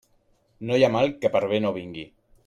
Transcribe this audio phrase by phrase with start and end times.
[0.69, 2.07] No hi ha mal que per bé no vinga.